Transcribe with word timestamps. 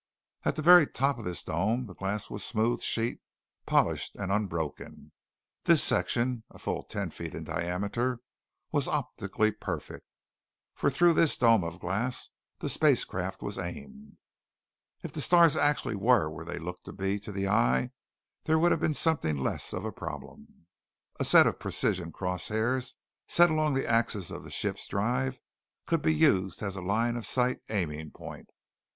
At 0.43 0.55
the 0.55 0.63
very 0.63 0.87
top 0.87 1.19
of 1.19 1.25
this 1.25 1.43
dome 1.43 1.85
the 1.85 1.93
glass 1.93 2.27
was 2.27 2.41
a 2.41 2.45
smooth 2.47 2.81
sheet, 2.81 3.21
polished 3.67 4.15
and 4.15 4.31
unbroken. 4.31 5.11
This 5.65 5.83
section, 5.83 6.43
a 6.49 6.57
full 6.57 6.81
ten 6.81 7.11
feet 7.11 7.35
in 7.35 7.43
diameter, 7.43 8.19
was 8.71 8.87
optically 8.87 9.51
perfect. 9.51 10.15
For 10.73 10.89
through 10.89 11.13
this 11.13 11.37
dome 11.37 11.63
of 11.63 11.79
glass 11.79 12.29
the 12.57 12.67
spacecraft 12.67 13.43
was 13.43 13.59
aimed. 13.59 14.17
If 15.03 15.13
the 15.13 15.21
stars 15.21 15.55
actually 15.55 15.97
were 15.97 16.31
where 16.31 16.45
they 16.45 16.57
looked 16.57 16.85
to 16.85 16.93
be 16.93 17.19
to 17.19 17.31
the 17.31 17.47
eye, 17.47 17.91
there 18.45 18.57
would 18.57 18.71
have 18.71 18.81
been 18.81 18.95
something 18.95 19.37
less 19.37 19.71
of 19.71 19.85
a 19.85 19.91
problem. 19.91 20.65
A 21.19 21.23
set 21.23 21.45
of 21.45 21.59
precision 21.59 22.11
cross 22.11 22.47
hairs 22.47 22.95
set 23.27 23.51
along 23.51 23.75
the 23.75 23.87
axis 23.87 24.31
of 24.31 24.51
ship's 24.51 24.87
drive 24.87 25.39
could 25.85 26.01
be 26.01 26.15
used 26.15 26.63
as 26.63 26.75
a 26.75 26.81
line 26.81 27.15
of 27.15 27.27
sight 27.27 27.59
aiming 27.69 28.09
point. 28.09 28.49